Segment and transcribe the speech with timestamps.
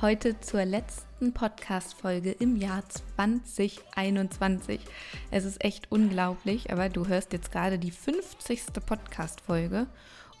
[0.00, 4.80] Heute zur letzten Podcast-Folge im Jahr 2021.
[5.30, 8.72] Es ist echt unglaublich, aber du hörst jetzt gerade die 50.
[8.86, 9.86] Podcast-Folge.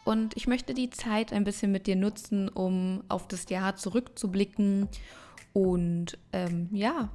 [0.04, 4.88] Und ich möchte die Zeit ein bisschen mit dir nutzen, um auf das Jahr zurückzublicken
[5.52, 7.10] und ähm, ja,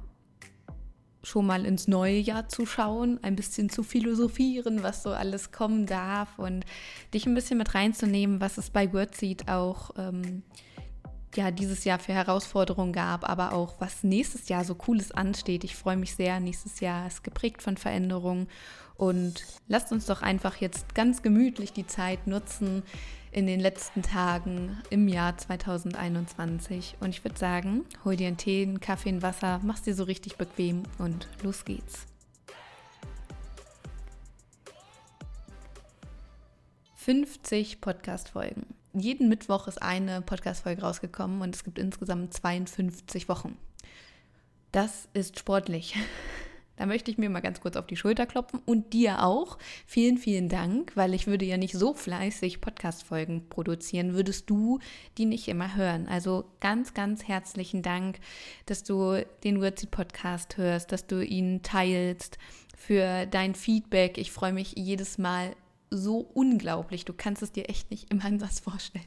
[1.26, 5.86] schon mal ins neue Jahr zu schauen, ein bisschen zu philosophieren, was so alles kommen
[5.86, 6.64] darf und
[7.12, 10.42] dich ein bisschen mit reinzunehmen, was es bei Wordseed auch ähm,
[11.36, 15.64] ja, dieses Jahr für Herausforderungen gab, aber auch was nächstes Jahr so Cooles ansteht.
[15.64, 16.40] Ich freue mich sehr.
[16.40, 18.48] Nächstes Jahr ist geprägt von Veränderungen.
[18.96, 22.82] Und lasst uns doch einfach jetzt ganz gemütlich die Zeit nutzen
[23.30, 26.96] in den letzten Tagen im Jahr 2021.
[27.00, 30.04] Und ich würde sagen, hol dir einen Tee, einen Kaffee, ein Wasser, mach's dir so
[30.04, 32.06] richtig bequem und los geht's.
[36.96, 38.66] 50 Podcast-Folgen
[39.00, 43.56] jeden Mittwoch ist eine Podcast-Folge rausgekommen und es gibt insgesamt 52 Wochen.
[44.72, 45.96] Das ist sportlich.
[46.78, 49.56] Da möchte ich mir mal ganz kurz auf die Schulter klopfen und dir auch.
[49.86, 54.78] Vielen, vielen Dank, weil ich würde ja nicht so fleißig Podcast-Folgen produzieren, würdest du
[55.16, 56.06] die nicht immer hören.
[56.06, 58.18] Also ganz, ganz herzlichen Dank,
[58.66, 62.36] dass du den Wordseed Podcast hörst, dass du ihn teilst,
[62.76, 64.18] für dein Feedback.
[64.18, 65.56] Ich freue mich jedes Mal
[65.90, 67.04] so unglaublich.
[67.04, 69.04] Du kannst es dir echt nicht im Ansatz vorstellen.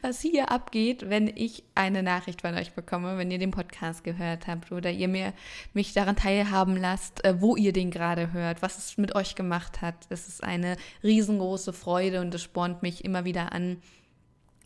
[0.00, 4.46] Was hier abgeht, wenn ich eine Nachricht von euch bekomme, wenn ihr den Podcast gehört
[4.46, 5.34] habt oder ihr mir
[5.74, 9.82] mich daran teilhaben lasst, äh, wo ihr den gerade hört, was es mit euch gemacht
[9.82, 10.06] hat.
[10.08, 13.82] Es ist eine riesengroße Freude und es spornt mich immer wieder an,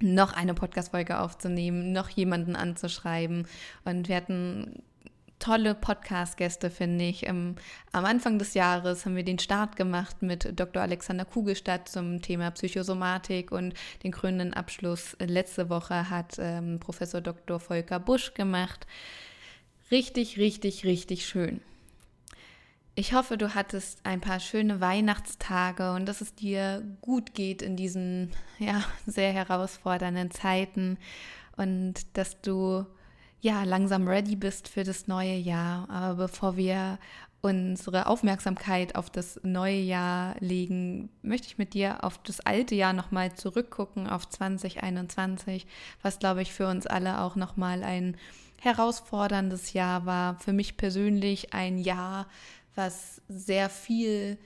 [0.00, 3.46] noch eine Podcast-Folge aufzunehmen, noch jemanden anzuschreiben.
[3.84, 4.82] Und wir hatten
[5.44, 7.26] tolle Podcast-Gäste, finde ich.
[7.26, 7.56] Ähm,
[7.92, 10.80] am Anfang des Jahres haben wir den Start gemacht mit Dr.
[10.80, 17.60] Alexander Kugelstadt zum Thema Psychosomatik und den krönenden Abschluss letzte Woche hat ähm, Professor Dr.
[17.60, 18.86] Volker Busch gemacht.
[19.90, 21.60] Richtig, richtig, richtig schön.
[22.94, 27.76] Ich hoffe, du hattest ein paar schöne Weihnachtstage und dass es dir gut geht in
[27.76, 30.96] diesen ja, sehr herausfordernden Zeiten
[31.58, 32.86] und dass du
[33.44, 35.88] ja, langsam ready bist für das neue Jahr.
[35.90, 36.98] Aber bevor wir
[37.42, 42.94] unsere Aufmerksamkeit auf das neue Jahr legen, möchte ich mit dir auf das alte Jahr
[42.94, 45.66] nochmal zurückgucken, auf 2021,
[46.00, 48.16] was, glaube ich, für uns alle auch nochmal ein
[48.62, 50.38] herausforderndes Jahr war.
[50.38, 52.26] Für mich persönlich ein Jahr,
[52.74, 54.38] was sehr viel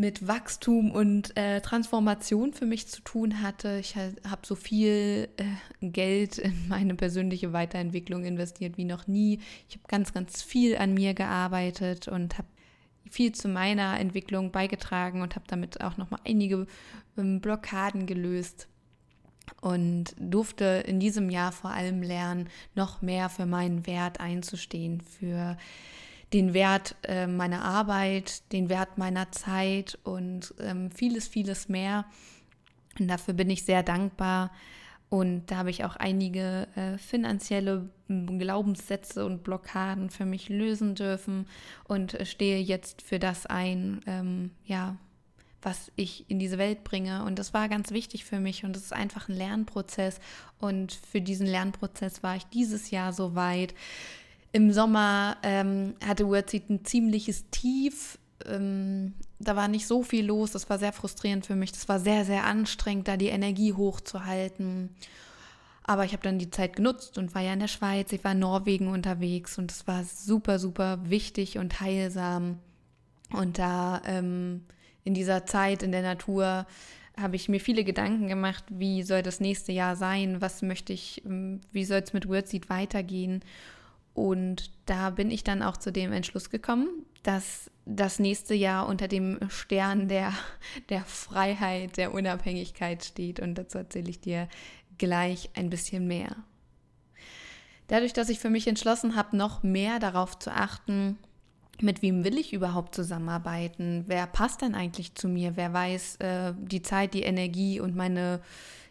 [0.00, 3.78] mit Wachstum und äh, Transformation für mich zu tun hatte.
[3.78, 9.40] Ich habe so viel äh, Geld in meine persönliche Weiterentwicklung investiert wie noch nie.
[9.68, 12.48] Ich habe ganz, ganz viel an mir gearbeitet und habe
[13.10, 16.66] viel zu meiner Entwicklung beigetragen und habe damit auch noch mal einige
[17.18, 18.68] ähm, Blockaden gelöst
[19.60, 25.58] und durfte in diesem Jahr vor allem lernen, noch mehr für meinen Wert einzustehen, für
[26.32, 32.04] den Wert äh, meiner Arbeit, den Wert meiner Zeit und ähm, vieles, vieles mehr.
[32.98, 34.50] Und dafür bin ich sehr dankbar.
[35.08, 41.46] Und da habe ich auch einige äh, finanzielle Glaubenssätze und Blockaden für mich lösen dürfen
[41.84, 44.96] und äh, stehe jetzt für das ein, ähm, ja,
[45.62, 47.24] was ich in diese Welt bringe.
[47.24, 50.20] Und das war ganz wichtig für mich und es ist einfach ein Lernprozess.
[50.60, 53.74] Und für diesen Lernprozess war ich dieses Jahr so weit,
[54.52, 58.18] im Sommer ähm, hatte Wordseed ein ziemliches Tief.
[58.46, 60.52] Ähm, da war nicht so viel los.
[60.52, 61.72] Das war sehr frustrierend für mich.
[61.72, 64.90] Das war sehr, sehr anstrengend, da die Energie hochzuhalten.
[65.84, 68.32] Aber ich habe dann die Zeit genutzt und war ja in der Schweiz, ich war
[68.32, 72.58] in Norwegen unterwegs und es war super, super wichtig und heilsam.
[73.32, 74.62] Und da ähm,
[75.04, 76.66] in dieser Zeit in der Natur
[77.16, 81.24] habe ich mir viele Gedanken gemacht, wie soll das nächste Jahr sein, was möchte ich,
[81.24, 83.42] ähm, wie soll es mit Wordseed weitergehen.
[84.14, 86.88] Und da bin ich dann auch zu dem Entschluss gekommen,
[87.22, 90.32] dass das nächste Jahr unter dem Stern der,
[90.88, 93.40] der Freiheit, der Unabhängigkeit steht.
[93.40, 94.48] Und dazu erzähle ich dir
[94.98, 96.36] gleich ein bisschen mehr.
[97.88, 101.18] Dadurch, dass ich für mich entschlossen habe, noch mehr darauf zu achten,
[101.82, 104.04] mit wem will ich überhaupt zusammenarbeiten?
[104.06, 105.56] Wer passt denn eigentlich zu mir?
[105.56, 108.40] Wer weiß äh, die Zeit, die Energie und meine,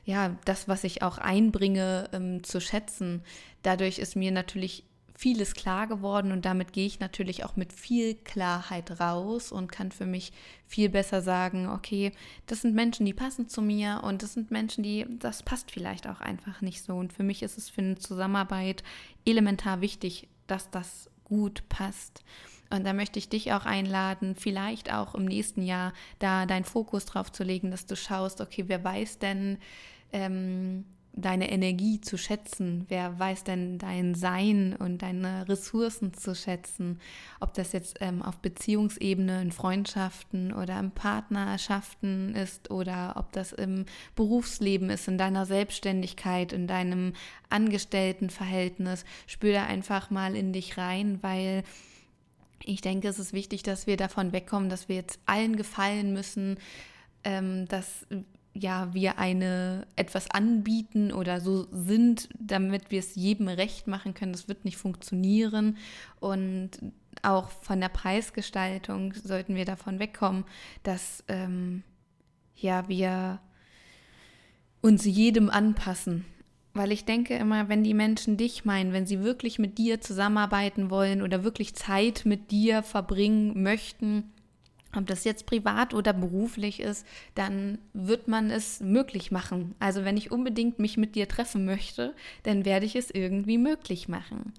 [0.06, 3.22] ja, das, was ich auch einbringe, ähm, zu schätzen?
[3.62, 4.83] Dadurch ist mir natürlich
[5.19, 9.92] vieles klar geworden und damit gehe ich natürlich auch mit viel Klarheit raus und kann
[9.92, 10.31] für mich
[10.66, 12.13] viel besser sagen, okay,
[12.45, 16.07] das sind Menschen, die passen zu mir und das sind Menschen, die, das passt vielleicht
[16.07, 16.95] auch einfach nicht so.
[16.95, 18.81] Und für mich ist es für eine Zusammenarbeit
[19.25, 22.24] elementar wichtig, dass das gut passt.
[22.69, 27.04] Und da möchte ich dich auch einladen, vielleicht auch im nächsten Jahr da deinen Fokus
[27.04, 29.57] drauf zu legen, dass du schaust, okay, wer weiß denn,
[30.13, 32.85] ähm, deine Energie zu schätzen?
[32.88, 37.00] Wer weiß denn dein Sein und deine Ressourcen zu schätzen?
[37.39, 43.51] Ob das jetzt ähm, auf Beziehungsebene, in Freundschaften oder in Partnerschaften ist oder ob das
[43.51, 43.85] im
[44.15, 47.13] Berufsleben ist, in deiner Selbstständigkeit, in deinem
[47.50, 49.05] Angestelltenverhältnis.
[49.27, 51.63] Spür da einfach mal in dich rein, weil
[52.63, 56.57] ich denke, es ist wichtig, dass wir davon wegkommen, dass wir jetzt allen gefallen müssen,
[57.23, 58.05] ähm, dass
[58.54, 64.31] ja, wir eine etwas anbieten oder so sind, damit wir es jedem recht machen können.
[64.31, 65.78] Das wird nicht funktionieren.
[66.19, 66.72] Und
[67.22, 70.46] auch von der Preisgestaltung sollten wir davon wegkommen,
[70.84, 71.84] dass ähm,
[72.56, 73.40] ja, wir
[74.81, 76.25] uns jedem anpassen.
[76.74, 80.90] Weil ich denke immer, wenn die Menschen dich meinen, wenn sie wirklich mit dir zusammenarbeiten
[80.90, 84.31] wollen oder wirklich Zeit mit dir verbringen möchten,
[84.95, 87.06] ob das jetzt privat oder beruflich ist,
[87.36, 89.75] dann wird man es möglich machen.
[89.80, 94.07] Also wenn ich unbedingt mich mit dir treffen möchte, dann werde ich es irgendwie möglich
[94.07, 94.53] machen.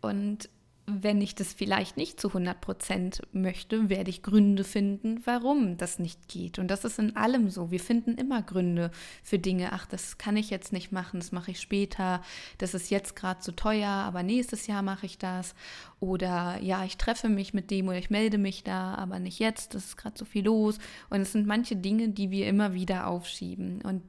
[0.00, 0.48] Und
[0.88, 5.98] wenn ich das vielleicht nicht zu 100 Prozent möchte, werde ich Gründe finden, warum das
[5.98, 6.60] nicht geht.
[6.60, 7.72] Und das ist in allem so.
[7.72, 8.92] Wir finden immer Gründe
[9.24, 9.72] für Dinge.
[9.72, 12.22] Ach, das kann ich jetzt nicht machen, das mache ich später.
[12.58, 15.56] Das ist jetzt gerade zu teuer, aber nächstes Jahr mache ich das.
[15.98, 19.74] Oder ja, ich treffe mich mit dem oder ich melde mich da, aber nicht jetzt.
[19.74, 20.78] Das ist gerade so viel los.
[21.10, 23.82] Und es sind manche Dinge, die wir immer wieder aufschieben.
[23.82, 24.02] Und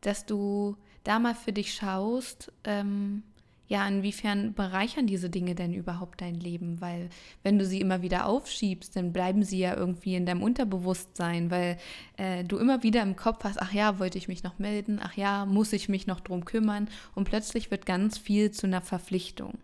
[0.00, 3.22] dass du da mal für dich schaust, ähm,
[3.68, 6.80] ja, inwiefern bereichern diese Dinge denn überhaupt dein Leben?
[6.80, 7.08] Weil
[7.42, 11.78] wenn du sie immer wieder aufschiebst, dann bleiben sie ja irgendwie in deinem Unterbewusstsein, weil
[12.16, 15.16] äh, du immer wieder im Kopf hast, ach ja, wollte ich mich noch melden, ach
[15.16, 19.58] ja, muss ich mich noch drum kümmern und plötzlich wird ganz viel zu einer Verpflichtung.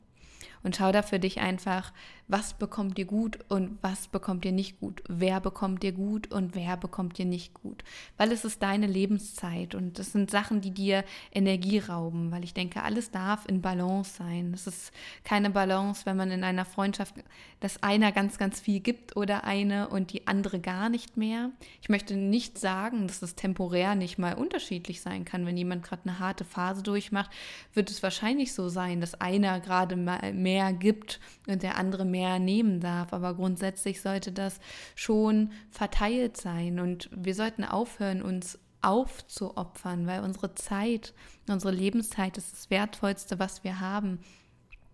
[0.65, 1.93] Und schau da für dich einfach,
[2.29, 5.03] was bekommt dir gut und was bekommt dir nicht gut.
[5.09, 7.85] Wer bekommt dir gut und wer bekommt dir nicht gut.
[8.17, 12.31] Weil es ist deine Lebenszeit und das sind Sachen, die dir Energie rauben.
[12.31, 14.53] Weil ich denke, alles darf in Balance sein.
[14.55, 14.93] Es ist
[15.25, 17.15] keine Balance, wenn man in einer Freundschaft,
[17.61, 21.51] dass einer ganz, ganz viel gibt oder eine und die andere gar nicht mehr.
[21.81, 25.45] Ich möchte nicht sagen, dass es temporär nicht mal unterschiedlich sein kann.
[25.45, 27.31] Wenn jemand gerade eine harte Phase durchmacht,
[27.75, 32.79] wird es wahrscheinlich so sein, dass einer gerade mehr gibt und der andere mehr nehmen
[32.79, 33.13] darf.
[33.13, 34.61] Aber grundsätzlich sollte das
[34.95, 41.15] schon verteilt sein und wir sollten aufhören, uns aufzuopfern, weil unsere Zeit,
[41.49, 44.19] unsere Lebenszeit ist das Wertvollste, was wir haben.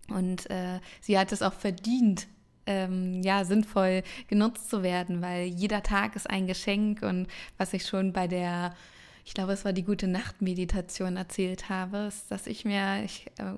[0.08, 2.28] Und äh, sie hat es auch verdient,
[2.66, 7.26] ähm, ja, sinnvoll genutzt zu werden, weil jeder Tag ist ein Geschenk und
[7.56, 8.74] was ich schon bei der,
[9.24, 13.54] ich glaube, es war die gute Nacht-Meditation erzählt habe, ist, dass ich mir, ich äh,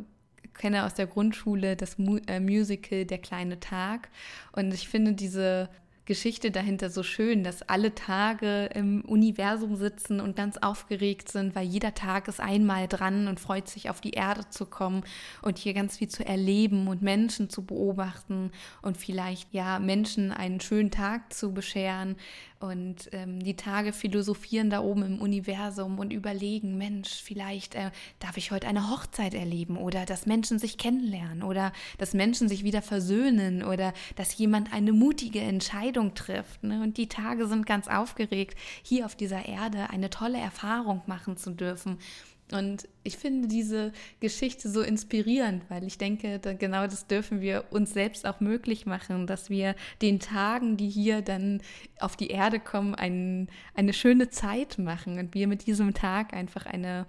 [0.55, 4.09] kenne aus der Grundschule das äh, Musical Der kleine Tag.
[4.53, 5.69] Und ich finde diese
[6.07, 11.67] Geschichte dahinter so schön, dass alle Tage im Universum sitzen und ganz aufgeregt sind, weil
[11.67, 15.05] jeder Tag ist einmal dran und freut sich auf die Erde zu kommen
[15.43, 18.51] und hier ganz viel zu erleben und Menschen zu beobachten
[18.83, 22.17] und vielleicht ja Menschen einen schönen Tag zu bescheren
[22.59, 28.37] und ähm, die Tage philosophieren da oben im Universum und überlegen, Mensch, vielleicht äh, darf
[28.37, 32.83] ich heute eine Hochzeit erleben oder dass Menschen sich kennenlernen oder dass Menschen sich wieder
[32.83, 36.63] versöhnen oder dass jemand eine mutige Entscheidung trifft.
[36.63, 36.83] Ne?
[36.83, 41.51] Und die Tage sind ganz aufgeregt, hier auf dieser Erde eine tolle Erfahrung machen zu
[41.51, 41.99] dürfen.
[42.53, 47.65] Und ich finde diese Geschichte so inspirierend, weil ich denke, da genau das dürfen wir
[47.71, 51.63] uns selbst auch möglich machen, dass wir den Tagen, die hier dann
[52.01, 56.67] auf die Erde kommen, ein, eine schöne Zeit machen und wir mit diesem Tag einfach
[56.67, 57.07] eine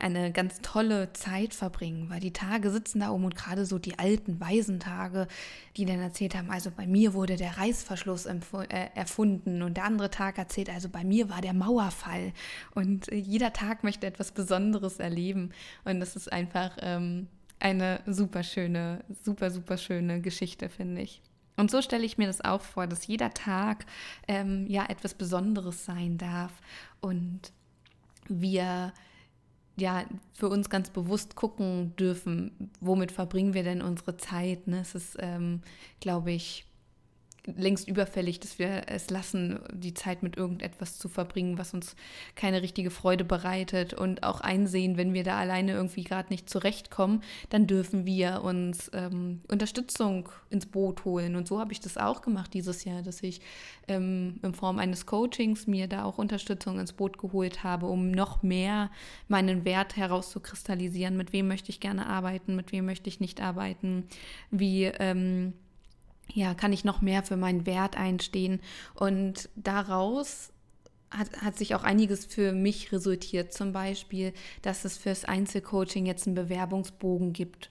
[0.00, 3.98] eine ganz tolle Zeit verbringen, weil die Tage sitzen da um und gerade so die
[3.98, 5.28] alten Waisentage,
[5.76, 10.10] die dann erzählt haben, also bei mir wurde der Reißverschluss äh, erfunden und der andere
[10.10, 12.32] Tag erzählt, also bei mir war der Mauerfall.
[12.74, 15.50] Und äh, jeder Tag möchte etwas Besonderes erleben.
[15.84, 17.28] Und das ist einfach ähm,
[17.60, 21.22] eine super schöne, super, super schöne Geschichte, finde ich.
[21.56, 23.86] Und so stelle ich mir das auch vor, dass jeder Tag
[24.26, 26.52] ähm, ja etwas Besonderes sein darf.
[27.00, 27.52] Und
[28.28, 28.92] wir
[29.76, 34.66] ja, für uns ganz bewusst gucken dürfen, womit verbringen wir denn unsere Zeit.
[34.66, 34.80] Ne?
[34.80, 35.62] Es ist, ähm,
[36.00, 36.64] glaube ich,
[37.46, 41.94] längst überfällig, dass wir es lassen, die Zeit mit irgendetwas zu verbringen, was uns
[42.34, 47.22] keine richtige Freude bereitet und auch einsehen, wenn wir da alleine irgendwie gerade nicht zurechtkommen,
[47.50, 51.36] dann dürfen wir uns ähm, Unterstützung ins Boot holen.
[51.36, 53.40] Und so habe ich das auch gemacht dieses Jahr, dass ich
[53.88, 58.42] ähm, in Form eines Coachings mir da auch Unterstützung ins Boot geholt habe, um noch
[58.42, 58.90] mehr
[59.28, 61.16] meinen Wert herauszukristallisieren.
[61.16, 64.04] Mit wem möchte ich gerne arbeiten, mit wem möchte ich nicht arbeiten,
[64.50, 65.52] wie ähm,
[66.32, 68.60] ja, kann ich noch mehr für meinen Wert einstehen.
[68.94, 70.50] Und daraus
[71.10, 73.52] hat, hat sich auch einiges für mich resultiert.
[73.52, 77.70] Zum Beispiel, dass es fürs Einzelcoaching jetzt einen Bewerbungsbogen gibt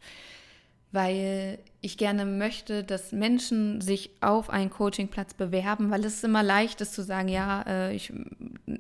[0.94, 6.82] weil ich gerne möchte, dass Menschen sich auf einen Coachingplatz bewerben, weil es immer leicht
[6.82, 8.14] ist zu sagen, ja, äh, ich,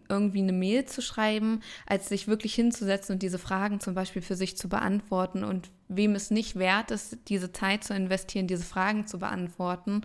[0.08, 4.36] irgendwie eine Mail zu schreiben, als sich wirklich hinzusetzen und diese Fragen zum Beispiel für
[4.36, 9.08] sich zu beantworten und wem es nicht wert ist, diese Zeit zu investieren, diese Fragen
[9.08, 10.02] zu beantworten,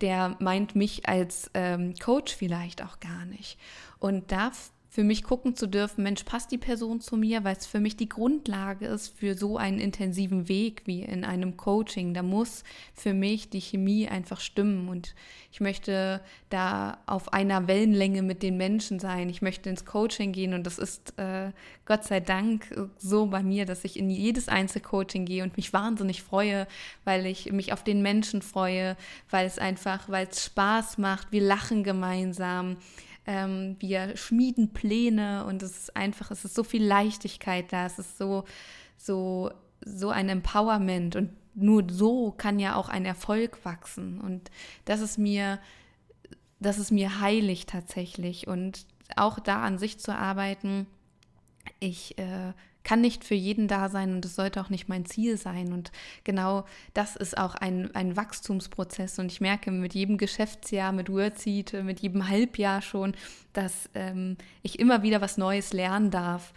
[0.00, 3.58] der meint mich als ähm, Coach vielleicht auch gar nicht.
[3.98, 4.50] Und da
[4.92, 7.96] für mich gucken zu dürfen, Mensch, passt die Person zu mir, weil es für mich
[7.96, 12.12] die Grundlage ist für so einen intensiven Weg wie in einem Coaching.
[12.12, 15.14] Da muss für mich die Chemie einfach stimmen und
[15.50, 16.20] ich möchte
[16.50, 19.30] da auf einer Wellenlänge mit den Menschen sein.
[19.30, 21.52] Ich möchte ins Coaching gehen und das ist äh,
[21.86, 22.66] Gott sei Dank
[22.98, 26.66] so bei mir, dass ich in jedes Einzelcoaching gehe und mich wahnsinnig freue,
[27.04, 28.98] weil ich mich auf den Menschen freue,
[29.30, 32.76] weil es einfach, weil es Spaß macht, wir lachen gemeinsam
[33.26, 37.98] ähm, wir schmieden Pläne und es ist einfach, es ist so viel Leichtigkeit da, es
[37.98, 38.44] ist so,
[38.96, 39.50] so,
[39.84, 41.16] so ein Empowerment.
[41.16, 44.20] Und nur so kann ja auch ein Erfolg wachsen.
[44.20, 44.50] Und
[44.84, 45.60] das ist mir,
[46.58, 48.48] das ist mir heilig tatsächlich.
[48.48, 48.86] Und
[49.16, 50.86] auch da an sich zu arbeiten,
[51.78, 52.52] ich äh,
[52.84, 55.72] kann nicht für jeden da sein und es sollte auch nicht mein Ziel sein.
[55.72, 55.92] Und
[56.24, 59.18] genau das ist auch ein, ein Wachstumsprozess.
[59.18, 63.14] Und ich merke mit jedem Geschäftsjahr, mit Wordseed, mit jedem Halbjahr schon,
[63.52, 66.52] dass ähm, ich immer wieder was Neues lernen darf.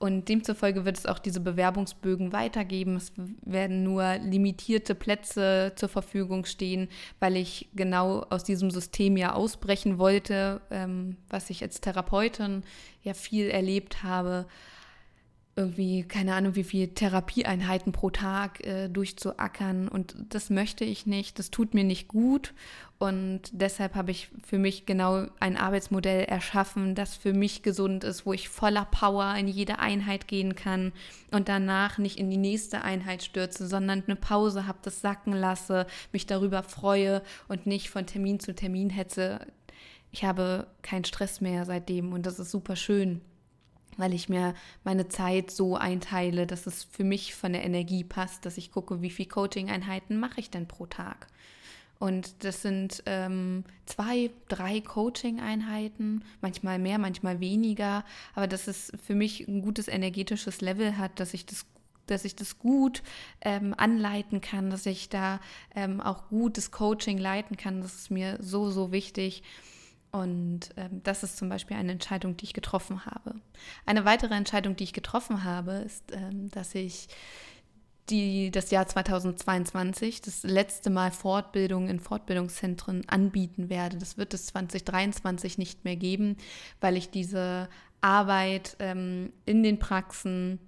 [0.00, 2.94] Und demzufolge wird es auch diese Bewerbungsbögen weitergeben.
[2.96, 9.32] Es werden nur limitierte Plätze zur Verfügung stehen, weil ich genau aus diesem System ja
[9.32, 12.62] ausbrechen wollte, ähm, was ich als Therapeutin
[13.02, 14.46] ja viel erlebt habe
[15.58, 19.88] irgendwie, keine Ahnung, wie viele Therapieeinheiten pro Tag äh, durchzuackern.
[19.88, 22.54] Und das möchte ich nicht, das tut mir nicht gut.
[22.98, 28.24] Und deshalb habe ich für mich genau ein Arbeitsmodell erschaffen, das für mich gesund ist,
[28.24, 30.92] wo ich voller Power in jede Einheit gehen kann
[31.32, 35.86] und danach nicht in die nächste Einheit stürze, sondern eine Pause habe, das sacken lasse,
[36.12, 39.40] mich darüber freue und nicht von Termin zu Termin hetze.
[40.12, 43.20] Ich habe keinen Stress mehr seitdem und das ist super schön
[43.98, 48.46] weil ich mir meine Zeit so einteile, dass es für mich von der Energie passt,
[48.46, 51.26] dass ich gucke, wie viele Coaching-Einheiten mache ich denn pro Tag.
[51.98, 59.16] Und das sind ähm, zwei, drei Coaching-Einheiten, manchmal mehr, manchmal weniger, aber dass es für
[59.16, 61.66] mich ein gutes energetisches Level hat, dass ich das
[62.06, 63.02] dass ich das gut
[63.42, 65.40] ähm, anleiten kann, dass ich da
[65.74, 67.82] ähm, auch gutes Coaching leiten kann.
[67.82, 69.42] Das ist mir so, so wichtig.
[70.18, 73.34] Und ähm, das ist zum Beispiel eine Entscheidung, die ich getroffen habe.
[73.86, 77.08] Eine weitere Entscheidung, die ich getroffen habe, ist, ähm, dass ich
[78.10, 83.98] die, das Jahr 2022 das letzte Mal Fortbildung in Fortbildungszentren anbieten werde.
[83.98, 86.36] Das wird es 2023 nicht mehr geben,
[86.80, 87.68] weil ich diese
[88.00, 90.58] Arbeit ähm, in den Praxen,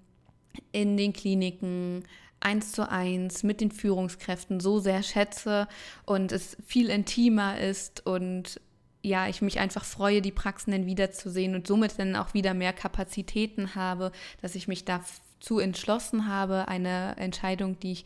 [0.72, 2.04] in den Kliniken,
[2.40, 5.68] eins zu eins mit den Führungskräften so sehr schätze
[6.06, 8.60] und es viel intimer ist und
[9.02, 12.72] ja, ich mich einfach freue, die Praxen dann wiederzusehen und somit dann auch wieder mehr
[12.72, 18.04] Kapazitäten habe, dass ich mich dazu entschlossen habe, eine Entscheidung, die ich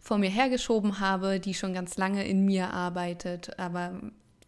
[0.00, 4.00] vor mir hergeschoben habe, die schon ganz lange in mir arbeitet, aber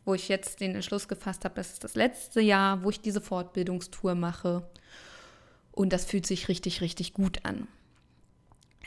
[0.04, 3.20] wo ich jetzt den Entschluss gefasst habe, das ist das letzte Jahr, wo ich diese
[3.20, 4.62] Fortbildungstour mache.
[5.70, 7.68] Und das fühlt sich richtig, richtig gut an.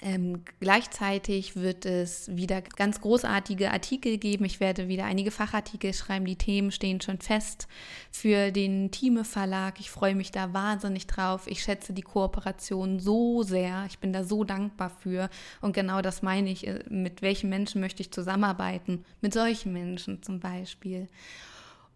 [0.01, 4.43] Ähm, gleichzeitig wird es wieder ganz großartige Artikel geben.
[4.43, 6.25] Ich werde wieder einige Fachartikel schreiben.
[6.25, 7.67] Die Themen stehen schon fest
[8.11, 9.79] für den Thieme Verlag.
[9.79, 11.47] Ich freue mich da wahnsinnig drauf.
[11.47, 13.85] Ich schätze die Kooperation so sehr.
[13.87, 15.29] Ich bin da so dankbar für.
[15.61, 16.67] Und genau das meine ich.
[16.67, 19.05] Äh, mit welchen Menschen möchte ich zusammenarbeiten?
[19.21, 21.07] Mit solchen Menschen zum Beispiel.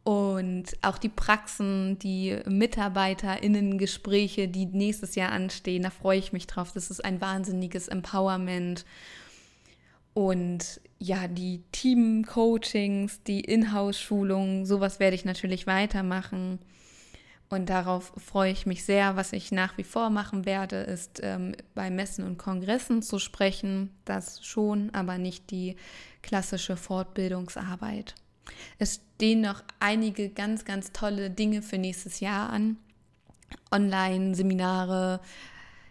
[0.04, 6.72] Und auch die Praxen, die MitarbeiterInnen-Gespräche, die nächstes Jahr anstehen, da freue ich mich drauf.
[6.74, 8.86] Das ist ein wahnsinniges Empowerment.
[10.14, 16.60] Und ja, die Team-Coachings, die Inhouse-Schulungen, sowas werde ich natürlich weitermachen.
[17.50, 19.16] Und darauf freue ich mich sehr.
[19.16, 23.90] Was ich nach wie vor machen werde, ist ähm, bei Messen und Kongressen zu sprechen.
[24.06, 25.76] Das schon, aber nicht die
[26.22, 28.14] klassische Fortbildungsarbeit.
[28.78, 32.78] Es stehen noch einige ganz, ganz tolle Dinge für nächstes Jahr an.
[33.70, 35.20] Online-Seminare.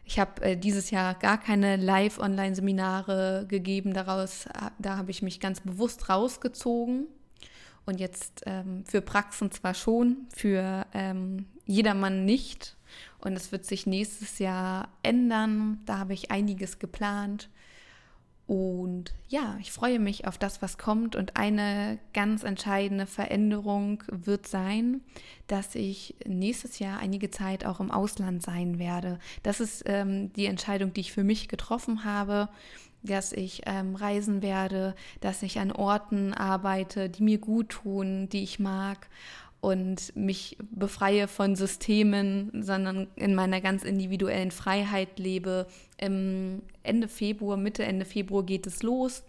[0.06, 3.92] Ich habe äh, dieses Jahr gar keine Live-Online-Seminare gegeben.
[3.92, 4.46] Daraus,
[4.78, 7.06] da habe ich mich ganz bewusst rausgezogen.
[7.84, 12.78] Und jetzt ähm, für Praxen zwar schon, für ähm, jedermann nicht.
[13.18, 15.80] Und es wird sich nächstes Jahr ändern.
[15.84, 17.50] Da habe ich einiges geplant.
[18.48, 21.14] Und ja, ich freue mich auf das, was kommt.
[21.16, 25.02] Und eine ganz entscheidende Veränderung wird sein,
[25.48, 29.18] dass ich nächstes Jahr einige Zeit auch im Ausland sein werde.
[29.42, 32.48] Das ist ähm, die Entscheidung, die ich für mich getroffen habe,
[33.02, 38.42] dass ich ähm, reisen werde, dass ich an Orten arbeite, die mir gut tun, die
[38.42, 39.08] ich mag
[39.60, 45.66] und mich befreie von Systemen, sondern in meiner ganz individuellen Freiheit lebe.
[45.98, 49.24] Ende Februar, Mitte, Ende Februar geht es los.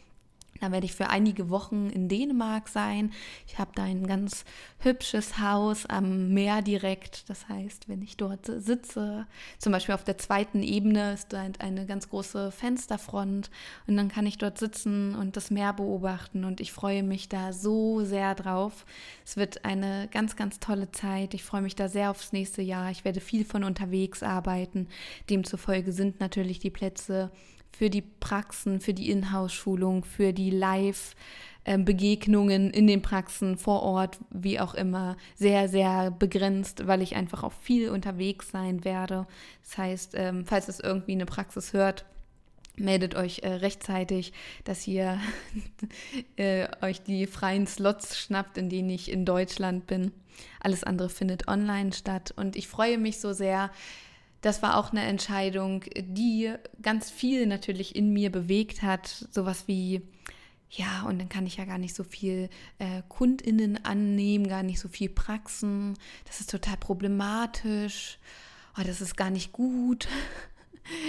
[0.60, 3.12] Da werde ich für einige Wochen in Dänemark sein.
[3.48, 4.46] Ich habe da ein ganz
[4.80, 7.30] hübsches Haus am Meer direkt.
[7.30, 9.26] Das heißt, wenn ich dort sitze,
[9.58, 13.50] zum Beispiel auf der zweiten Ebene ist da eine ganz große Fensterfront
[13.88, 17.54] und dann kann ich dort sitzen und das Meer beobachten und ich freue mich da
[17.54, 18.86] so sehr drauf.
[19.26, 21.34] Es wird eine ganz, ganz tolle Zeit.
[21.34, 22.92] Ich freue mich da sehr aufs nächste Jahr.
[22.92, 24.88] Ich werde viel von unterwegs arbeiten.
[25.30, 27.32] Demzufolge sind natürlich die Plätze
[27.72, 31.16] für die Praxen, für die Inhouse-Schulung, für die Live-
[31.78, 37.44] Begegnungen in den Praxen vor Ort, wie auch immer, sehr, sehr begrenzt, weil ich einfach
[37.44, 39.28] auch viel unterwegs sein werde.
[39.64, 42.06] Das heißt, ähm, falls es irgendwie eine Praxis hört,
[42.80, 44.34] meldet euch äh, rechtzeitig,
[44.64, 45.20] dass ihr
[46.38, 50.12] äh, euch die freien Slots schnappt, in denen ich in Deutschland bin.
[50.60, 53.70] Alles andere findet online statt und ich freue mich so sehr,
[54.42, 59.08] das war auch eine Entscheidung, die ganz viel natürlich in mir bewegt hat.
[59.32, 60.02] Sowas wie,
[60.70, 64.80] ja, und dann kann ich ja gar nicht so viel äh, KundInnen annehmen, gar nicht
[64.80, 65.96] so viel Praxen.
[66.26, 68.20] Das ist total problematisch.
[68.78, 70.08] Oh, das ist gar nicht gut.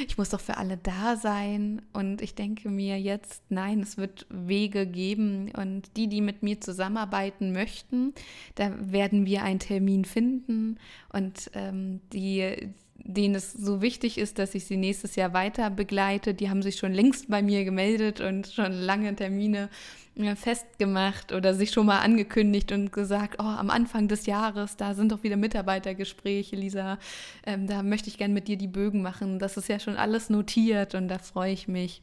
[0.07, 1.81] Ich muss doch für alle da sein.
[1.94, 5.50] Und ich denke mir jetzt, nein, es wird Wege geben.
[5.57, 8.12] Und die, die mit mir zusammenarbeiten möchten,
[8.57, 10.78] da werden wir einen Termin finden.
[11.14, 16.34] Und ähm, die denen es so wichtig ist, dass ich sie nächstes Jahr weiter begleite.
[16.34, 19.68] Die haben sich schon längst bei mir gemeldet und schon lange Termine
[20.16, 24.94] äh, festgemacht oder sich schon mal angekündigt und gesagt, oh, am Anfang des Jahres, da
[24.94, 26.98] sind doch wieder Mitarbeitergespräche, Lisa,
[27.46, 29.38] ähm, da möchte ich gern mit dir die Bögen machen.
[29.38, 32.02] Das ist ja schon alles notiert und da freue ich mich.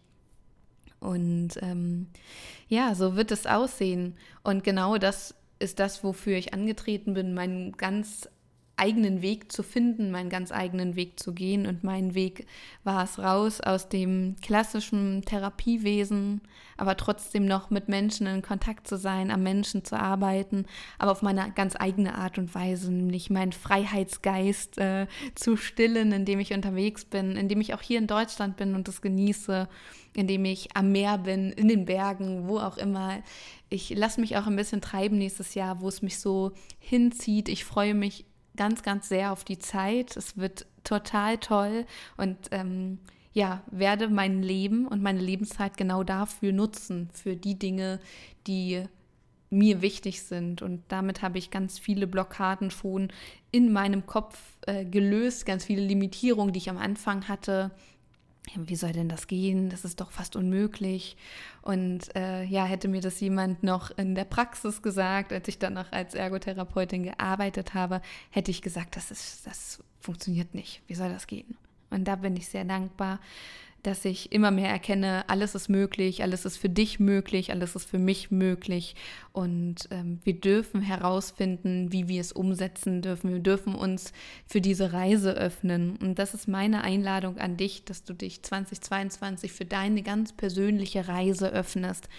[0.99, 2.07] Und ähm,
[2.69, 4.15] ja, so wird es aussehen.
[4.43, 8.29] Und genau das ist das, wofür ich angetreten bin, mein ganz
[8.77, 11.65] eigenen Weg zu finden, meinen ganz eigenen Weg zu gehen.
[11.65, 12.45] Und mein Weg
[12.83, 16.41] war es raus aus dem klassischen Therapiewesen,
[16.77, 20.65] aber trotzdem noch mit Menschen in Kontakt zu sein, am Menschen zu arbeiten,
[20.99, 26.39] aber auf meine ganz eigene Art und Weise, nämlich meinen Freiheitsgeist äh, zu stillen, indem
[26.39, 29.67] ich unterwegs bin, indem ich auch hier in Deutschland bin und das genieße,
[30.13, 33.23] indem ich am Meer bin, in den Bergen, wo auch immer.
[33.69, 37.49] Ich lasse mich auch ein bisschen treiben nächstes Jahr, wo es mich so hinzieht.
[37.49, 38.25] Ich freue mich
[38.57, 40.17] ganz, ganz sehr auf die Zeit.
[40.17, 41.85] Es wird total toll
[42.17, 42.99] und ähm,
[43.33, 47.99] ja, werde mein Leben und meine Lebenszeit genau dafür nutzen, für die Dinge,
[48.47, 48.83] die
[49.49, 50.61] mir wichtig sind.
[50.61, 53.09] Und damit habe ich ganz viele Blockaden schon
[53.51, 57.71] in meinem Kopf äh, gelöst, ganz viele Limitierungen, die ich am Anfang hatte,
[58.55, 59.69] wie soll denn das gehen?
[59.69, 61.17] Das ist doch fast unmöglich.
[61.61, 65.73] Und äh, ja, hätte mir das jemand noch in der Praxis gesagt, als ich dann
[65.73, 70.81] noch als Ergotherapeutin gearbeitet habe, hätte ich gesagt, das, ist, das funktioniert nicht.
[70.87, 71.57] Wie soll das gehen?
[71.89, 73.19] Und da bin ich sehr dankbar,
[73.87, 77.89] dass ich immer mehr erkenne, alles ist möglich, alles ist für dich möglich, alles ist
[77.89, 78.95] für mich möglich.
[79.31, 83.31] Und ähm, wir dürfen herausfinden, wie wir es umsetzen dürfen.
[83.31, 84.11] Wir dürfen uns
[84.45, 85.95] für diese Reise öffnen.
[86.01, 91.07] Und das ist meine Einladung an dich, dass du dich 2022 für deine ganz persönliche
[91.07, 92.09] Reise öffnest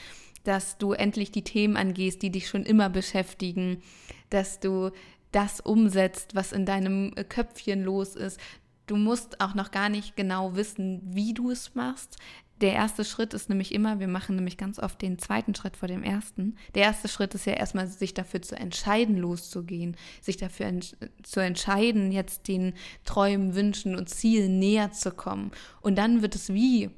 [0.44, 3.83] dass du endlich die Themen angehst, die dich schon immer beschäftigen,
[4.31, 4.92] dass du
[5.31, 8.40] das umsetzt, was in deinem Köpfchen los ist,
[8.88, 12.16] Du musst auch noch gar nicht genau wissen, wie du es machst.
[12.62, 15.88] Der erste Schritt ist nämlich immer, wir machen nämlich ganz oft den zweiten Schritt vor
[15.88, 16.57] dem ersten.
[16.74, 21.40] Der erste Schritt ist ja erstmal, sich dafür zu entscheiden, loszugehen, sich dafür ent zu
[21.40, 22.72] entscheiden, jetzt den
[23.05, 25.53] Träumen, Wünschen und Zielen näher zu kommen.
[25.83, 26.90] Und dann wird es wie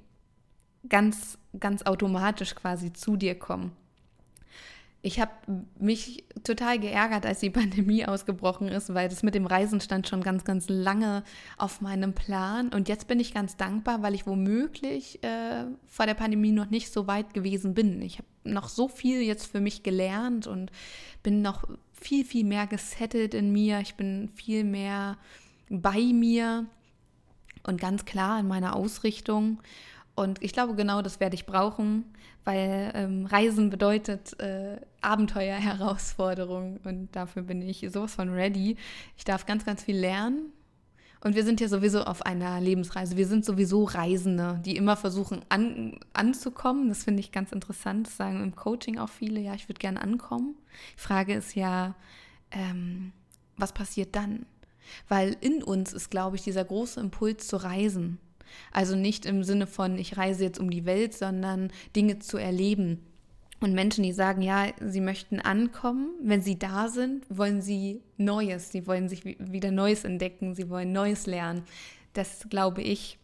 [0.89, 3.73] ganz, ganz automatisch quasi zu dir kommen.
[5.03, 5.33] Ich habe
[5.79, 10.23] mich total geärgert, als die Pandemie ausgebrochen ist, weil das mit dem Reisen stand schon
[10.23, 11.25] ganz, ganz lange
[11.57, 12.69] auf meinem Plan.
[12.69, 16.93] Und jetzt bin ich ganz dankbar, weil ich womöglich äh, vor der Pandemie noch nicht
[16.93, 18.03] so weit gewesen bin.
[18.03, 20.71] Ich habe noch so viel jetzt für mich gelernt und
[21.23, 23.81] bin noch viel, viel mehr gesettelt in mir.
[23.81, 25.17] Ich bin viel mehr
[25.71, 26.67] bei mir
[27.63, 29.61] und ganz klar in meiner Ausrichtung.
[30.15, 32.05] Und ich glaube, genau das werde ich brauchen,
[32.45, 38.77] weil ähm, Reisen bedeutet äh, Abenteuer, Herausforderung und dafür bin ich sowas von ready.
[39.17, 40.53] Ich darf ganz, ganz viel lernen.
[41.23, 43.17] Und wir sind ja sowieso auf einer Lebensreise.
[43.17, 46.89] Wir sind sowieso Reisende, die immer versuchen an, anzukommen.
[46.89, 48.07] Das finde ich ganz interessant.
[48.07, 50.57] Das sagen im Coaching auch viele, ja, ich würde gerne ankommen.
[50.97, 51.95] Die Frage ist ja,
[52.51, 53.13] ähm,
[53.59, 54.47] was passiert dann?
[55.09, 58.19] Weil in uns ist, glaube ich, dieser große Impuls zu reisen.
[58.73, 63.01] Also nicht im Sinne von, ich reise jetzt um die Welt, sondern Dinge zu erleben.
[63.61, 68.71] Und Menschen, die sagen, ja, sie möchten ankommen, wenn sie da sind, wollen sie Neues,
[68.73, 71.65] sie wollen sich wieder Neues entdecken, sie wollen Neues lernen.
[72.15, 73.19] Das glaube ich,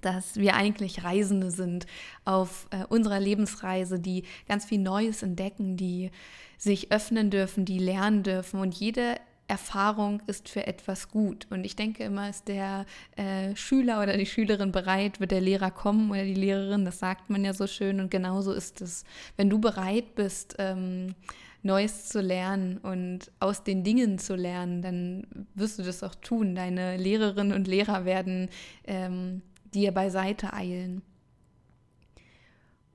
[0.00, 1.86] dass wir eigentlich Reisende sind
[2.24, 6.10] auf äh, unserer Lebensreise, die ganz viel Neues entdecken, die
[6.56, 8.58] sich öffnen dürfen, die lernen dürfen.
[8.58, 9.16] Und jede
[9.52, 11.46] Erfahrung ist für etwas gut.
[11.50, 12.86] Und ich denke immer, ist der
[13.16, 17.28] äh, Schüler oder die Schülerin bereit, wird der Lehrer kommen oder die Lehrerin, das sagt
[17.28, 18.00] man ja so schön.
[18.00, 19.04] Und genauso ist es.
[19.36, 21.14] Wenn du bereit bist, ähm,
[21.62, 26.54] Neues zu lernen und aus den Dingen zu lernen, dann wirst du das auch tun.
[26.54, 28.48] Deine Lehrerinnen und Lehrer werden
[28.86, 29.42] ähm,
[29.74, 31.02] dir beiseite eilen.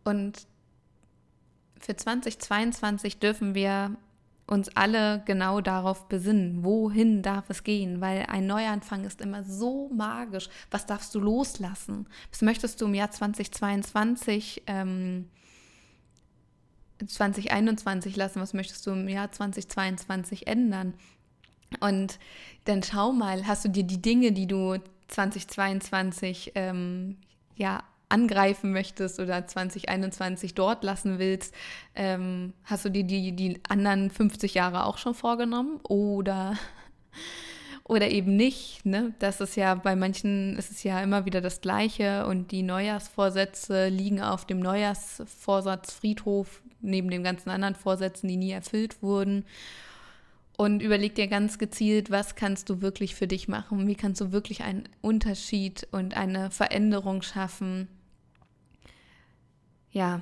[0.04, 0.48] Und
[1.80, 3.96] für 2022 dürfen wir
[4.48, 9.90] uns alle genau darauf besinnen, wohin darf es gehen, weil ein Neuanfang ist immer so
[9.90, 10.50] magisch.
[10.72, 12.08] Was darfst du loslassen?
[12.32, 15.30] Was möchtest du im Jahr 2022, ähm,
[17.06, 18.40] 2021 lassen?
[18.40, 20.94] Was möchtest du im Jahr 2022 ändern?
[21.82, 22.18] Und
[22.64, 24.78] dann schau mal, hast du dir die Dinge, die du
[25.10, 27.18] 2022 ähm,
[27.56, 31.54] ja angreifen möchtest oder 2021 dort lassen willst,
[31.96, 36.56] ähm, hast du dir die, die anderen 50 Jahre auch schon vorgenommen oder,
[37.84, 38.86] oder eben nicht.
[38.86, 39.14] Ne?
[39.20, 43.90] Das ist ja bei manchen ist es ja immer wieder das Gleiche und die Neujahrsvorsätze
[43.90, 49.46] liegen auf dem Neujahrsvorsatzfriedhof neben den ganzen anderen Vorsätzen, die nie erfüllt wurden.
[50.58, 53.88] Und überleg dir ganz gezielt, was kannst du wirklich für dich machen?
[53.88, 57.88] Wie kannst du wirklich einen Unterschied und eine Veränderung schaffen?
[59.92, 60.22] Ja,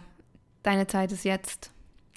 [0.64, 1.72] deine Zeit ist jetzt.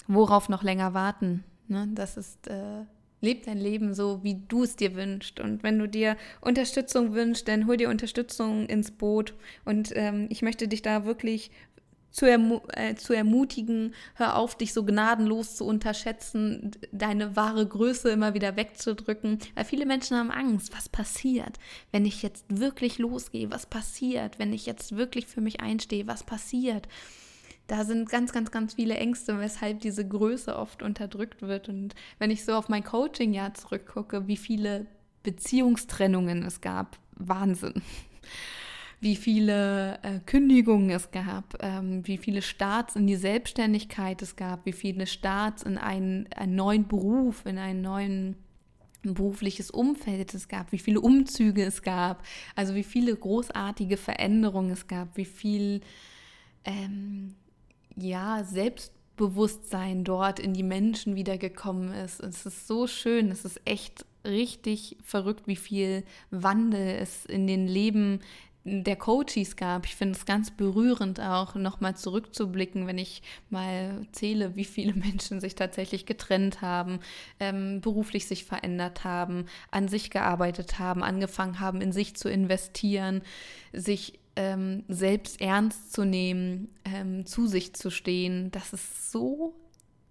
[0.07, 1.43] Worauf noch länger warten?
[1.67, 1.87] Ne?
[1.93, 2.83] Das ist, äh,
[3.21, 5.39] leb dein Leben so, wie du es dir wünschst.
[5.39, 9.33] Und wenn du dir Unterstützung wünschst, dann hol dir Unterstützung ins Boot.
[9.65, 11.51] Und ähm, ich möchte dich da wirklich
[12.11, 18.09] zu, ermu äh, zu ermutigen, hör auf, dich so gnadenlos zu unterschätzen, deine wahre Größe
[18.09, 19.37] immer wieder wegzudrücken.
[19.53, 21.59] Weil viele Menschen haben Angst, was passiert,
[21.91, 26.23] wenn ich jetzt wirklich losgehe, was passiert, wenn ich jetzt wirklich für mich einstehe, was
[26.23, 26.87] passiert
[27.69, 31.69] da sind ganz, ganz, ganz viele Ängste, weshalb diese Größe oft unterdrückt wird.
[31.69, 34.87] Und wenn ich so auf mein Coaching-Jahr zurückgucke, wie viele
[35.23, 37.81] Beziehungstrennungen es gab, Wahnsinn.
[39.01, 44.65] Wie viele äh, Kündigungen es gab, ähm, wie viele Starts in die Selbstständigkeit es gab,
[44.65, 48.35] wie viele Starts in einen, einen neuen Beruf, in einen neuen
[49.01, 52.25] berufliches Umfeld es gab, wie viele Umzüge es gab,
[52.57, 55.79] also wie viele großartige Veränderungen es gab, wie viel
[56.65, 57.35] ähm,
[57.99, 62.19] ja, Selbstbewusstsein dort in die Menschen wiedergekommen ist.
[62.19, 67.67] Es ist so schön, es ist echt richtig verrückt, wie viel Wandel es in den
[67.67, 68.19] Leben
[68.65, 69.85] der Coaches gab.
[69.85, 75.39] Ich finde es ganz berührend auch nochmal zurückzublicken, wenn ich mal zähle, wie viele Menschen
[75.39, 76.99] sich tatsächlich getrennt haben,
[77.39, 83.21] ähm, beruflich sich verändert haben, an sich gearbeitet haben, angefangen haben, in sich zu investieren,
[83.71, 89.53] sich ähm, selbst ernst zu nehmen, ähm, zu sich zu stehen, das ist so,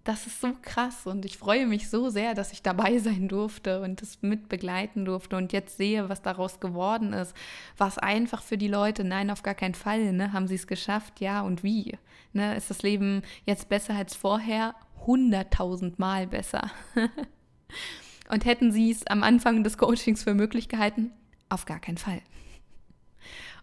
[0.03, 3.81] das ist so krass und ich freue mich so sehr, dass ich dabei sein durfte
[3.81, 7.35] und das mit begleiten durfte und jetzt sehe, was daraus geworden ist.
[7.75, 9.03] War es einfach für die Leute?
[9.03, 10.13] Nein, auf gar keinen Fall.
[10.13, 10.31] Ne?
[10.31, 11.21] Haben sie es geschafft?
[11.21, 11.97] Ja, und wie?
[12.31, 12.55] Ne?
[12.55, 14.75] Ist das Leben jetzt besser als vorher?
[15.07, 16.69] Hunderttausend Mal besser.
[18.29, 21.09] und hätten sie es am Anfang des Coachings für möglich gehalten?
[21.49, 22.21] Auf gar keinen Fall.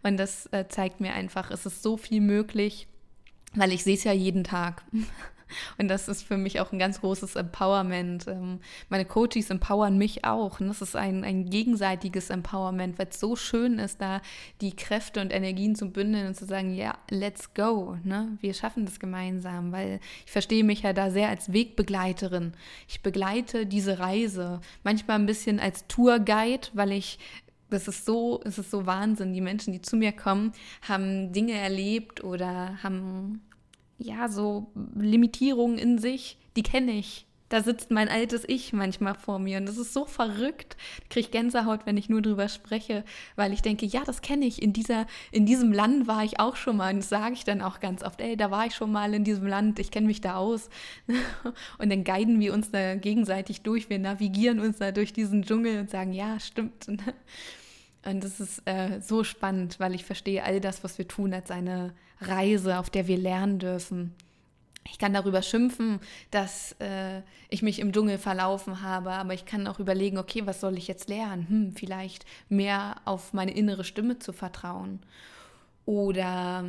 [0.03, 2.89] Und das äh, zeigt mir einfach, es ist so viel möglich,
[3.55, 4.85] weil ich sehe es ja jeden Tag.
[5.79, 8.27] Und das ist für mich auch ein ganz großes Empowerment.
[8.27, 10.61] Ähm, meine Coaches empowern mich auch.
[10.61, 14.21] Und das ist ein, ein gegenseitiges Empowerment, weil es so schön ist, da
[14.61, 17.97] die Kräfte und Energien zu bündeln und zu sagen, ja, let's go.
[18.05, 18.37] Ne?
[18.41, 22.53] Wir schaffen das gemeinsam, weil ich verstehe mich ja da sehr als Wegbegleiterin.
[22.89, 27.19] Ich begleite diese Reise, manchmal ein bisschen als Tourguide, weil ich
[27.71, 29.33] das ist so, es ist so Wahnsinn.
[29.33, 30.53] Die Menschen, die zu mir kommen,
[30.83, 33.43] haben Dinge erlebt oder haben
[33.99, 37.26] ja so Limitierungen in sich, die kenne ich.
[37.49, 40.77] Da sitzt mein altes Ich manchmal vor mir und das ist so verrückt.
[41.03, 43.05] Ich kriege Gänsehaut, wenn ich nur drüber spreche,
[43.37, 44.61] weil ich denke, ja, das kenne ich.
[44.61, 47.63] In, dieser, in diesem Land war ich auch schon mal und das sage ich dann
[47.63, 50.21] auch ganz oft, ey, da war ich schon mal in diesem Land, ich kenne mich
[50.21, 50.69] da aus.
[51.79, 55.81] Und dann guiden wir uns da gegenseitig durch, wir navigieren uns da durch diesen Dschungel
[55.81, 56.89] und sagen, ja, stimmt.
[58.07, 61.51] Und das ist äh, so spannend, weil ich verstehe all das, was wir tun, als
[61.51, 64.15] eine Reise, auf der wir lernen dürfen.
[64.91, 69.67] Ich kann darüber schimpfen, dass äh, ich mich im Dschungel verlaufen habe, aber ich kann
[69.67, 71.47] auch überlegen, okay, was soll ich jetzt lernen?
[71.49, 75.01] Hm, vielleicht mehr auf meine innere Stimme zu vertrauen.
[75.85, 76.65] Oder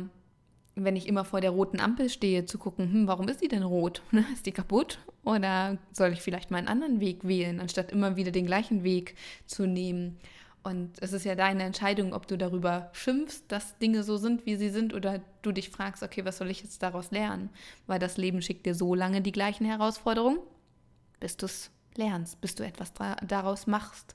[0.74, 3.62] wenn ich immer vor der roten Ampel stehe, zu gucken, hm, warum ist die denn
[3.62, 4.02] rot?
[4.32, 4.98] ist die kaputt?
[5.24, 9.14] Oder soll ich vielleicht mal einen anderen Weg wählen, anstatt immer wieder den gleichen Weg
[9.46, 10.18] zu nehmen?
[10.62, 14.56] Und es ist ja deine Entscheidung, ob du darüber schimpfst, dass Dinge so sind, wie
[14.56, 17.50] sie sind, oder du dich fragst, okay, was soll ich jetzt daraus lernen?
[17.86, 20.40] Weil das Leben schickt dir so lange die gleichen Herausforderungen,
[21.20, 22.92] bis du es lernst, bis du etwas
[23.26, 24.14] daraus machst.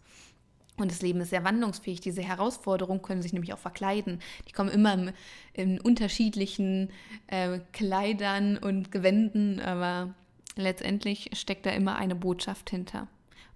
[0.75, 2.01] Und das Leben ist sehr wandlungsfähig.
[2.01, 4.19] Diese Herausforderungen können sich nämlich auch verkleiden.
[4.47, 5.11] Die kommen immer in,
[5.53, 6.89] in unterschiedlichen
[7.27, 10.13] äh, Kleidern und Gewänden, aber
[10.55, 13.07] letztendlich steckt da immer eine Botschaft hinter.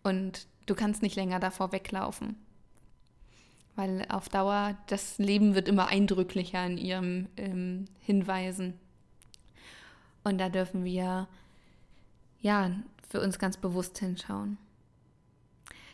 [0.03, 2.35] Und du kannst nicht länger davor weglaufen
[3.77, 8.73] weil auf Dauer das Leben wird immer eindrücklicher in ihrem ähm, Hinweisen.
[10.23, 11.27] Und da dürfen wir
[12.41, 12.71] ja
[13.07, 14.57] für uns ganz bewusst hinschauen.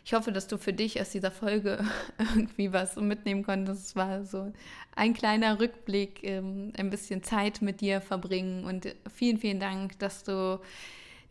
[0.06, 1.84] Ich hoffe, dass du für dich aus dieser Folge
[2.18, 3.86] irgendwie was mitnehmen konntest.
[3.86, 4.52] Es war so
[4.96, 10.24] ein kleiner Rückblick, ähm, ein bisschen Zeit mit dir verbringen und vielen, vielen Dank, dass
[10.24, 10.60] du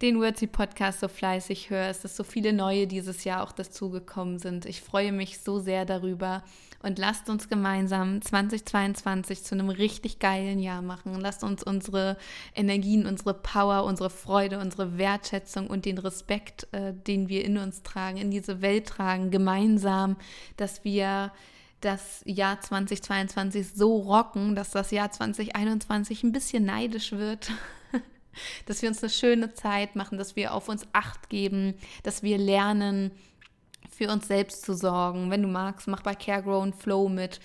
[0.04, 4.66] den Wordsy Podcast so fleißig hörst, dass so viele neue dieses Jahr auch dazugekommen sind.
[4.66, 6.44] Ich freue mich so sehr darüber
[6.82, 11.16] und lasst uns gemeinsam 2022 zu einem richtig geilen Jahr machen.
[11.22, 12.18] Lasst uns unsere
[12.54, 17.82] Energien, unsere Power, unsere Freude, unsere Wertschätzung und den Respekt, äh, den wir in uns
[17.82, 20.18] tragen, in diese Welt tragen, gemeinsam,
[20.58, 21.32] dass wir
[21.80, 27.52] das Jahr 2022 so rocken, dass das Jahr 2021 ein bisschen neidisch wird.
[28.66, 32.38] dass wir uns eine schöne Zeit machen, dass wir auf uns acht geben, dass wir
[32.38, 33.12] lernen,
[33.90, 35.30] für uns selbst zu sorgen.
[35.30, 37.40] Wenn du magst, mach bei CareGrow Flow mit.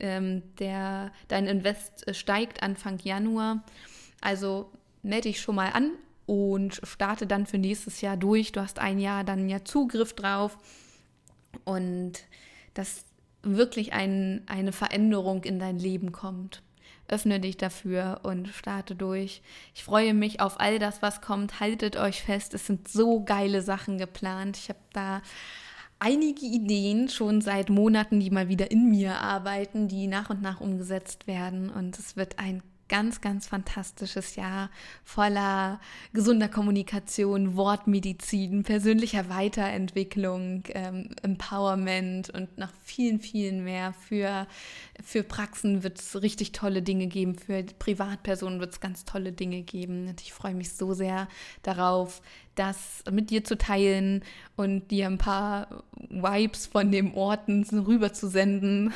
[0.00, 3.64] Ähm, der, dein Invest steigt Anfang Januar.
[4.20, 4.70] Also
[5.02, 5.92] melde dich schon mal an
[6.26, 8.52] und starte dann für nächstes Jahr durch.
[8.52, 10.58] Du hast ein Jahr dann ja Zugriff drauf
[11.64, 12.12] und
[12.74, 13.04] dass
[13.42, 16.62] wirklich ein, eine Veränderung in dein Leben kommt
[17.08, 19.42] öffne dich dafür und starte durch.
[19.74, 21.60] Ich freue mich auf all das, was kommt.
[21.60, 24.56] Haltet euch fest, es sind so geile Sachen geplant.
[24.56, 25.22] Ich habe da
[25.98, 30.60] einige Ideen schon seit Monaten, die mal wieder in mir arbeiten, die nach und nach
[30.60, 31.70] umgesetzt werden.
[31.70, 32.62] Und es wird ein
[32.94, 34.70] ganz, ganz fantastisches Jahr
[35.02, 35.80] voller
[36.12, 43.94] gesunder Kommunikation, Wortmedizin, persönlicher Weiterentwicklung, ähm, Empowerment und noch vielen, vielen mehr.
[43.94, 44.46] Für,
[45.02, 49.62] für Praxen wird es richtig tolle Dinge geben, für Privatpersonen wird es ganz tolle Dinge
[49.62, 50.06] geben.
[50.06, 51.26] Und ich freue mich so sehr
[51.64, 52.22] darauf,
[52.54, 54.22] das mit dir zu teilen
[54.56, 58.92] und dir ein paar Vibes von dem Orten rüber zu senden,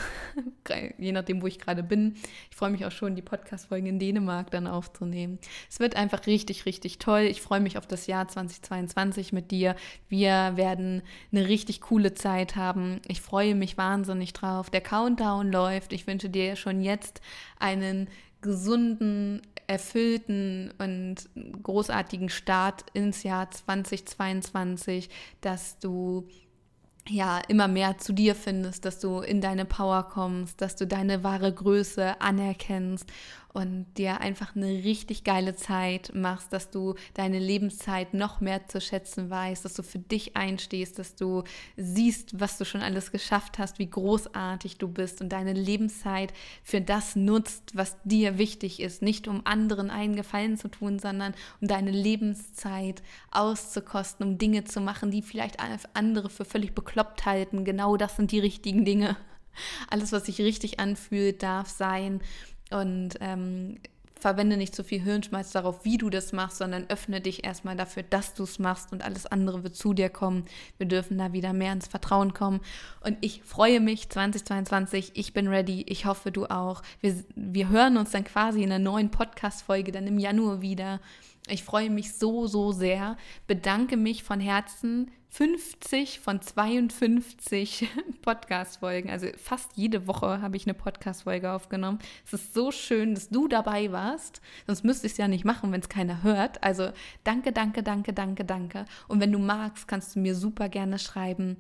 [0.99, 2.15] je nachdem, wo ich gerade bin.
[2.51, 5.39] Ich freue mich auch schon, die Podcast-Folgen in Dänemark dann aufzunehmen.
[5.69, 7.23] Es wird einfach richtig, richtig toll.
[7.23, 9.75] Ich freue mich auf das Jahr 2022 mit dir.
[10.09, 13.01] Wir werden eine richtig coole Zeit haben.
[13.07, 14.71] Ich freue mich wahnsinnig drauf.
[14.71, 15.93] Der Countdown läuft.
[15.93, 17.21] Ich wünsche dir schon jetzt
[17.59, 18.09] einen
[18.41, 21.17] gesunden, erfüllten und
[21.63, 25.09] großartigen Start ins Jahr 2022,
[25.41, 26.27] dass du
[27.11, 31.25] ja, immer mehr zu dir findest, dass du in deine Power kommst, dass du deine
[31.25, 33.11] wahre Größe anerkennst
[33.53, 38.81] und dir einfach eine richtig geile Zeit machst, dass du deine Lebenszeit noch mehr zu
[38.81, 41.45] schätzen weißt, dass du für dich einstehst, dass du
[41.77, 46.33] siehst, was du schon alles geschafft hast, wie großartig du bist und deine Lebenszeit
[46.63, 51.35] für das nutzt, was dir wichtig ist, nicht um anderen einen Gefallen zu tun, sondern
[51.61, 55.59] um deine Lebenszeit auszukosten, um Dinge zu machen, die vielleicht
[55.95, 57.65] andere für völlig bekloppt halten.
[57.65, 59.17] Genau das sind die richtigen Dinge.
[59.91, 62.21] Alles, was sich richtig anfühlt, darf sein.
[62.71, 63.79] Und ähm,
[64.21, 68.03] verwende nicht zu viel Hirnschmalz darauf, wie du das machst, sondern öffne dich erstmal dafür,
[68.03, 70.45] dass du es machst und alles andere wird zu dir kommen.
[70.77, 72.61] Wir dürfen da wieder mehr ins Vertrauen kommen.
[73.01, 75.13] Und ich freue mich 2022.
[75.15, 75.85] Ich bin ready.
[75.89, 76.83] Ich hoffe, du auch.
[77.01, 81.01] Wir, wir hören uns dann quasi in einer neuen Podcast-Folge dann im Januar wieder.
[81.51, 83.17] Ich freue mich so, so sehr.
[83.47, 87.89] Bedanke mich von Herzen 50 von 52
[88.23, 89.11] Podcast-Folgen.
[89.11, 91.99] Also fast jede Woche habe ich eine Podcast-Folge aufgenommen.
[92.27, 94.41] Es ist so schön, dass du dabei warst.
[94.67, 96.63] Sonst müsste ich es ja nicht machen, wenn es keiner hört.
[96.63, 96.91] Also
[97.25, 98.85] danke, danke, danke, danke, danke.
[99.07, 101.57] Und wenn du magst, kannst du mir super gerne schreiben.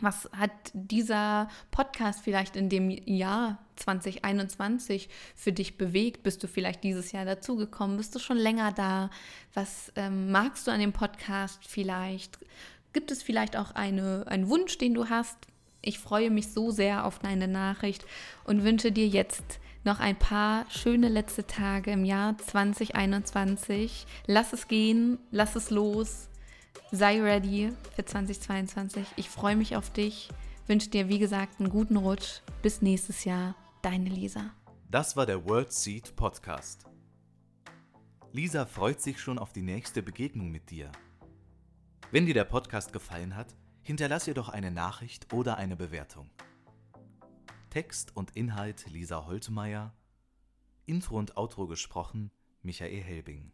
[0.00, 6.22] Was hat dieser Podcast vielleicht in dem Jahr 2021 für dich bewegt?
[6.22, 7.98] Bist du vielleicht dieses Jahr dazugekommen?
[7.98, 9.10] Bist du schon länger da?
[9.54, 12.38] Was ähm, magst du an dem Podcast vielleicht?
[12.92, 15.36] Gibt es vielleicht auch eine, einen Wunsch, den du hast?
[15.82, 18.04] Ich freue mich so sehr auf deine Nachricht
[18.44, 24.06] und wünsche dir jetzt noch ein paar schöne letzte Tage im Jahr 2021.
[24.26, 26.28] Lass es gehen, lass es los,
[26.92, 29.06] sei ready für 2022.
[29.16, 30.28] Ich freue mich auf dich,
[30.66, 32.42] wünsche dir wie gesagt einen guten Rutsch.
[32.60, 34.50] Bis nächstes Jahr, deine Lisa.
[34.90, 36.84] Das war der World Seed Podcast.
[38.30, 40.92] Lisa freut sich schon auf die nächste Begegnung mit dir.
[42.10, 46.30] Wenn dir der Podcast gefallen hat, hinterlass ihr doch eine Nachricht oder eine Bewertung.
[47.70, 49.94] Text und Inhalt Lisa Holtmeier,
[50.84, 53.52] Intro und Outro gesprochen Michael Helbing.